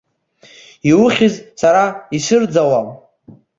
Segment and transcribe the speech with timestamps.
[0.89, 1.83] Иухьыз сара
[2.17, 2.87] исырӡауам.